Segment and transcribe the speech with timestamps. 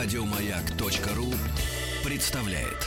[0.00, 1.26] Радиомаяк.ру
[2.04, 2.86] представляет.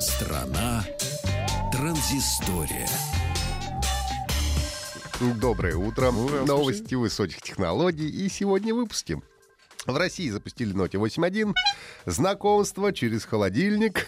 [0.00, 0.84] Страна
[1.72, 2.86] транзистория.
[5.40, 6.12] Доброе утро.
[6.12, 8.08] Новости высоких технологий.
[8.08, 9.24] И сегодня выпустим.
[9.84, 11.52] В России запустили Nokia 8.1.
[12.06, 14.06] Знакомство через холодильник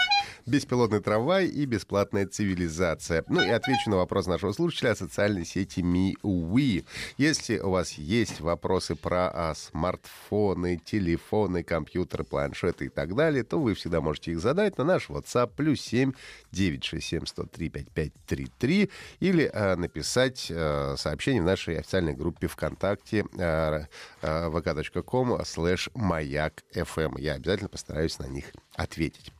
[0.48, 3.24] беспилотный трамвай и бесплатная цивилизация.
[3.28, 6.84] Ну и отвечу на вопрос нашего слушателя о социальной сети MeWe.
[7.16, 13.60] Если у вас есть вопросы про а, смартфоны, телефоны, компьютеры, планшеты и так далее, то
[13.60, 16.12] вы всегда можете их задать на наш WhatsApp плюс 7
[16.52, 23.86] 967 103 5533 или а, написать а, сообщение в нашей официальной группе ВКонтакте а,
[24.22, 27.20] а, vk.com slash маяк FM.
[27.20, 29.32] Я обязательно постараюсь на них ответить.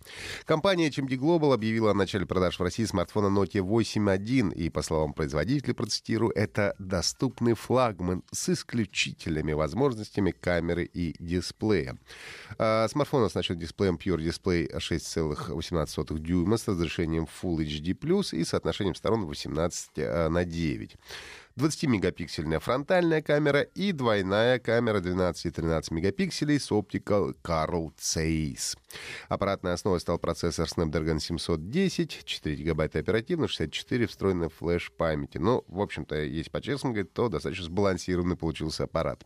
[0.44, 5.12] Компания HMD Global объявила о начале продаж в России смартфона Nokia 8.1, и, по словам
[5.12, 11.96] производителя, процитирую, это доступный флагман с исключительными возможностями камеры и дисплея.
[12.58, 19.24] А, смартфон оснащен дисплеем Pure Display 6,18 дюйма с разрешением Full HD+, и соотношением сторон
[19.26, 20.96] 18 э, на 9.
[21.58, 28.76] 20-мегапиксельная фронтальная камера и двойная камера 12 и 13 мегапикселей с оптикой Carl Zeiss.
[29.28, 35.38] Аппаратной основой стал процессор Snapdragon 710, 4 гигабайта оперативно, 64 встроенной флеш-памяти.
[35.38, 39.24] Ну, в общем-то, если по-честному говорить, то достаточно сбалансированный получился аппарат.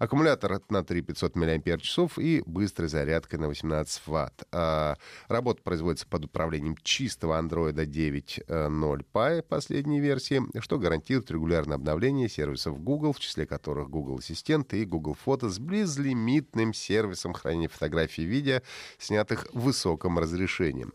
[0.00, 4.44] Аккумулятор на 3500 мАч и быстрой зарядкой на 18 Вт.
[4.50, 4.96] А,
[5.28, 11.30] работа производится под управлением чистого Android 9.0 Pie последней версии, что гарантирует
[11.68, 17.32] регулярное обновление сервисов Google, в числе которых Google Ассистент и Google Фото с безлимитным сервисом
[17.32, 18.60] хранения фотографий и видео,
[18.98, 20.86] снятых в высоком разрешении.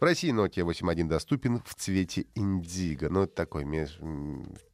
[0.00, 3.08] В России Nokia 8.1 доступен в цвете индиго.
[3.08, 3.64] Ну, это такой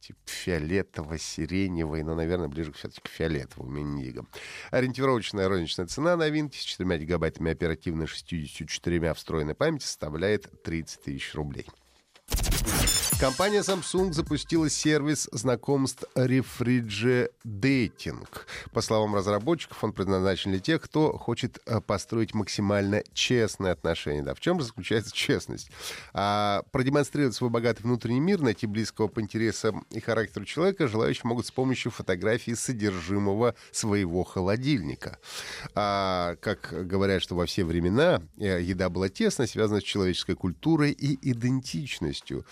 [0.01, 4.25] типа фиолетово-сиреневый, но, наверное, ближе все-таки к фиолетовому индиго.
[4.71, 11.67] Ориентировочная розничная цена новинки с 4 гигабайтами оперативной 64 встроенной памяти составляет 30 тысяч рублей.
[13.21, 18.25] Компания Samsung запустила сервис знакомств Refrigerating.
[18.73, 24.23] По словам разработчиков, он предназначен для тех, кто хочет э, построить максимально честные отношения.
[24.23, 25.69] Да, в чем заключается честность?
[26.15, 31.47] А, продемонстрировать свой богатый внутренний мир, найти близкого по интересам и характеру человека желающие могут
[31.47, 35.19] с помощью фотографии содержимого своего холодильника.
[35.75, 40.93] А, как говорят, что во все времена э, еда была тесно связана с человеческой культурой
[40.93, 42.47] и идентичностью.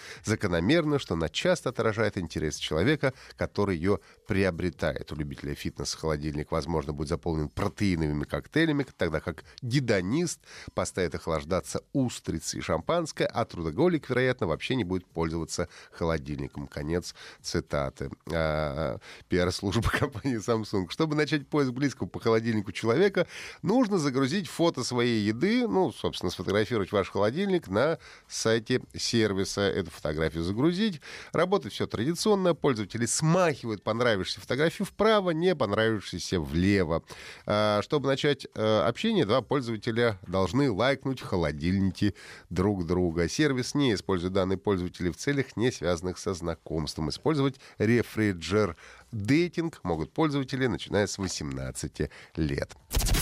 [0.57, 5.13] Закономерно, что она часто отражает интерес человека, который ее приобретает.
[5.13, 10.41] У любителя фитнеса холодильник, возможно, будет заполнен протеиновыми коктейлями, тогда как гедонист
[10.73, 16.69] поставит охлаждаться устрицы и шампанское, а трудоголик, вероятно, вообще не будет пользоваться холодильником.
[16.69, 18.11] Конец цитаты.
[18.33, 20.89] А, пиар-служба компании Samsung.
[20.89, 23.27] Чтобы начать поиск близкого по холодильнику человека,
[23.61, 29.61] нужно загрузить фото своей еды, ну, собственно, сфотографировать ваш холодильник на сайте сервиса.
[29.61, 31.01] Эту фотографию загрузить.
[31.33, 32.55] Работает все традиционно.
[32.55, 37.03] Пользователи смахивают понравившиеся фотографии вправо, не понравившиеся влево.
[37.47, 42.15] А, чтобы начать э, общение, два пользователя должны лайкнуть холодильники
[42.51, 43.29] друг друга.
[43.29, 47.11] Сервис не использует данные пользователей в целях, не связанных со знакомством.
[47.11, 48.77] Использовать рефриджер
[49.13, 52.77] дейтинг могут пользователи, начиная с 18 лет.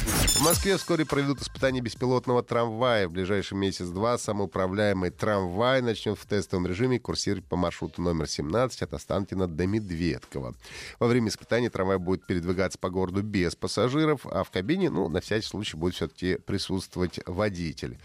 [0.05, 3.09] В Москве вскоре проведут испытания беспилотного трамвая.
[3.09, 8.93] В ближайший месяц-два самоуправляемый трамвай начнет в тестовом режиме курсировать по маршруту номер 17 от
[8.93, 10.55] Останкина до Медведкова.
[10.99, 15.21] Во время испытаний трамвай будет передвигаться по городу без пассажиров, а в кабине, ну, на
[15.21, 17.99] всякий случай, будет все-таки присутствовать водитель.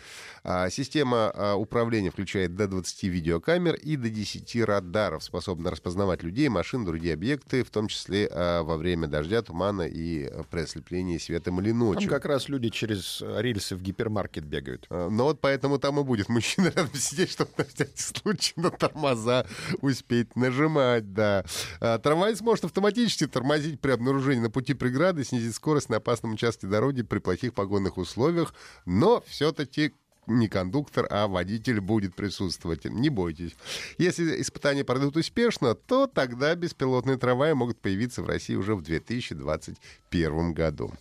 [0.43, 6.47] А, система а, управления включает до 20 видеокамер и до 10 радаров, способна распознавать людей,
[6.47, 11.59] машин, другие объекты, в том числе а, во время дождя, тумана и при ослеплении светом
[11.59, 12.09] или ночью.
[12.09, 14.87] Там как раз люди через рельсы в гипермаркет бегают.
[14.89, 19.45] Ну вот поэтому там и будет мужчина рядом сидеть, чтобы на всякий случай на тормоза
[19.81, 21.43] успеть нажимать, да.
[21.79, 27.01] Трамвай сможет автоматически тормозить при обнаружении на пути преграды, снизить скорость на опасном участке дороги
[27.01, 28.53] при плохих погодных условиях,
[28.85, 29.93] но все-таки
[30.29, 32.85] не кондуктор, а водитель будет присутствовать.
[32.85, 33.55] Не бойтесь.
[33.97, 40.53] Если испытания пройдут успешно, то тогда беспилотные трамваи могут появиться в России уже в 2021
[40.53, 40.93] году.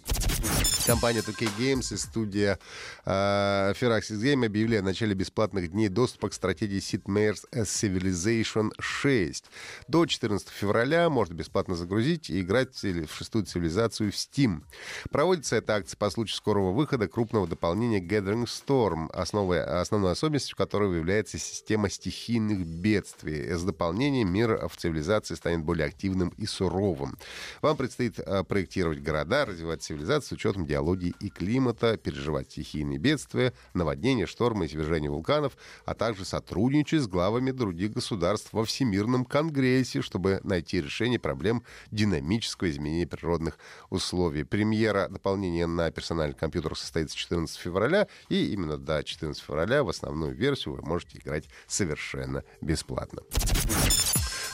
[0.88, 2.58] Компания 2K Games и студия
[3.04, 3.10] э,
[3.78, 9.44] Firaxis Game объявили о начале бесплатных дней доступа к стратегии Sid Meier's Civilization 6.
[9.86, 14.62] До 14 февраля можно бесплатно загрузить и играть в шестую цивилизацию в Steam.
[15.10, 20.94] Проводится эта акция по случаю скорого выхода крупного дополнения Gathering Storm, основой, основной особенностью которого
[20.94, 23.52] является система стихийных бедствий.
[23.52, 27.18] С дополнением мир в цивилизации станет более активным и суровым.
[27.60, 32.98] Вам предстоит э, проектировать города, развивать цивилизацию с учетом диалога геологии и климата, переживать стихийные
[32.98, 39.24] бедствия, наводнения, штормы и извержения вулканов, а также сотрудничать с главами других государств во Всемирном
[39.24, 43.58] конгрессе, чтобы найти решение проблем динамического изменения природных
[43.90, 44.44] условий.
[44.44, 50.34] Премьера дополнения на персональный компьютер состоится 14 февраля, и именно до 14 февраля в основную
[50.34, 53.22] версию вы можете играть совершенно бесплатно.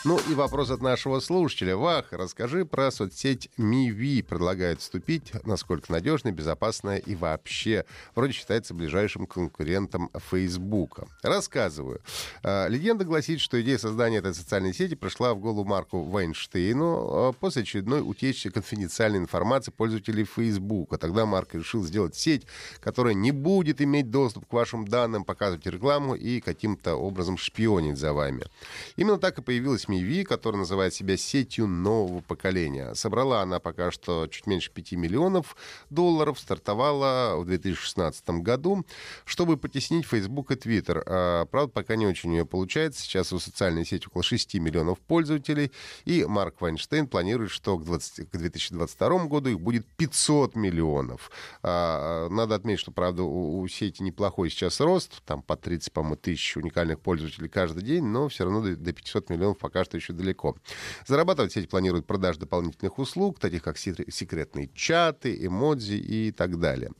[0.07, 1.79] Ну и вопрос от нашего слушателя.
[1.79, 4.21] Вах, расскажи про соцсеть Миви.
[4.21, 11.09] Предлагают вступить, насколько надежная, безопасная и вообще вроде считается ближайшим конкурентом Фейсбука.
[11.23, 12.03] Рассказываю.
[12.43, 17.33] А, легенда гласит, что идея создания этой социальной сети пришла в голову Марку Вайнштейну а,
[17.33, 20.99] после очередной утечки конфиденциальной информации пользователей Фейсбука.
[20.99, 22.47] Тогда Марк решил сделать сеть,
[22.81, 28.13] которая не будет иметь доступ к вашим данным, показывать рекламу и каким-то образом шпионить за
[28.13, 28.45] вами.
[28.97, 32.95] Именно так и появилась MeWe, которая называет себя сетью нового поколения.
[32.95, 35.57] Собрала она пока что чуть меньше 5 миллионов
[35.91, 38.85] долларов, стартовала в 2016 году,
[39.25, 41.03] чтобы потеснить Facebook и Twitter.
[41.07, 43.03] А, правда, пока не очень у нее получается.
[43.03, 45.73] Сейчас у социальной сети около 6 миллионов пользователей,
[46.05, 51.31] и Марк Вайнштейн планирует, что к, 20, к 2022 году их будет 500 миллионов.
[51.63, 56.17] А, надо отметить, что, правда, у, у сети неплохой сейчас рост, там по 30, по-моему,
[56.17, 60.57] тысяч уникальных пользователей каждый день, но все равно до 500 миллионов пока что еще далеко.
[61.07, 66.91] Зарабатывать сеть планирует продаж дополнительных услуг, таких как секретные чаты, эмодзи и так далее.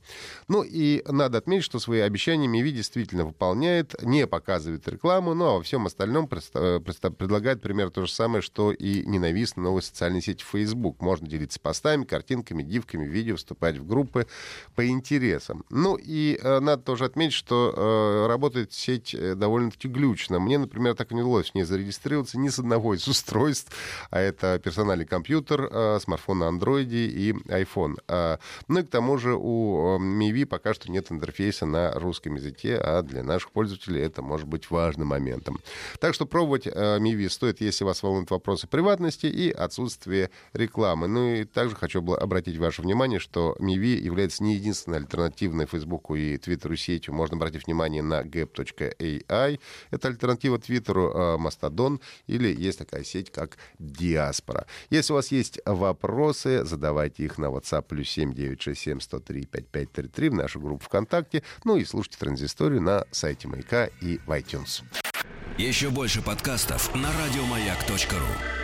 [0.49, 5.63] Ну и надо отметить, что свои обещания Миви действительно выполняет, не показывает рекламу, но во
[5.63, 11.01] всем остальном э, предлагает пример то же самое, что и ненавистная новая социальная сеть Facebook.
[11.01, 14.27] Можно делиться постами, картинками, дивками, видео, вступать в группы
[14.75, 15.65] по интересам.
[15.71, 20.41] Ну и э, надо тоже отметить, что э, работает сеть довольно-таки глючно.
[20.41, 23.73] Мне, например, так и не удалось в ней зарегистрироваться ни с одного одного из устройств,
[24.11, 27.95] а это персональный компьютер, э, смартфон на Android и iPhone.
[28.09, 32.77] А, ну и к тому же у MIVI пока что нет интерфейса на русском языке,
[32.77, 35.61] а для наших пользователей это может быть важным моментом.
[36.01, 41.07] Так что пробовать MIVI стоит, если вас волнуют вопросы приватности и отсутствие рекламы.
[41.07, 46.37] Ну и также хочу обратить ваше внимание, что MIVI является не единственной альтернативной Facebook и
[46.37, 47.15] Twitter сетью.
[47.15, 49.61] Можно обратить внимание на gap.ai.
[49.91, 54.67] Это альтернатива Твиттеру Mastodon или есть такая сеть, как Диаспора.
[54.91, 60.61] Если у вас есть вопросы, задавайте их на WhatsApp плюс 7967 103 5533 в нашу
[60.61, 61.43] группу ВКонтакте.
[61.65, 64.83] Ну и слушайте транзисторию на сайте Маяка и в iTunes.
[65.59, 68.64] Еще больше подкастов на радиомаяк.ру